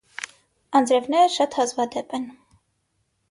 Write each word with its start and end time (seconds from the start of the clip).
Անձրեւները 0.79 1.27
շատ 1.35 1.57
հազուադէպ 1.59 2.15
են։ 2.21 2.25